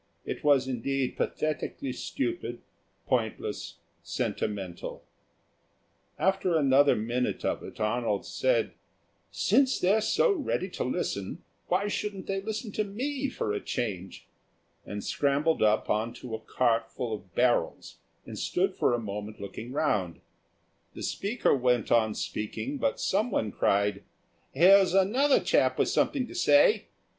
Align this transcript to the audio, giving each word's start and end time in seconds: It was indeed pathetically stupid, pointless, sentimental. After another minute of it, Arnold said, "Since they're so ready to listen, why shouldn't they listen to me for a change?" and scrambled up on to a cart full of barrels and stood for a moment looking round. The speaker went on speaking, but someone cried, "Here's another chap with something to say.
It 0.25 0.43
was 0.43 0.67
indeed 0.67 1.15
pathetically 1.15 1.93
stupid, 1.93 2.63
pointless, 3.05 3.75
sentimental. 4.01 5.03
After 6.17 6.57
another 6.57 6.95
minute 6.95 7.45
of 7.45 7.61
it, 7.61 7.79
Arnold 7.79 8.25
said, 8.25 8.73
"Since 9.29 9.77
they're 9.77 10.01
so 10.01 10.31
ready 10.31 10.69
to 10.69 10.83
listen, 10.83 11.43
why 11.67 11.87
shouldn't 11.87 12.25
they 12.25 12.41
listen 12.41 12.71
to 12.71 12.83
me 12.83 13.29
for 13.29 13.53
a 13.53 13.59
change?" 13.61 14.25
and 14.87 15.03
scrambled 15.03 15.61
up 15.61 15.87
on 15.87 16.15
to 16.15 16.33
a 16.33 16.39
cart 16.39 16.89
full 16.89 17.13
of 17.13 17.35
barrels 17.35 17.97
and 18.25 18.39
stood 18.39 18.73
for 18.75 18.95
a 18.95 18.99
moment 18.99 19.39
looking 19.39 19.71
round. 19.71 20.19
The 20.95 21.03
speaker 21.03 21.55
went 21.55 21.91
on 21.91 22.15
speaking, 22.15 22.79
but 22.79 22.99
someone 22.99 23.51
cried, 23.51 24.01
"Here's 24.51 24.95
another 24.95 25.39
chap 25.39 25.77
with 25.77 25.89
something 25.89 26.25
to 26.25 26.33
say. 26.33 26.87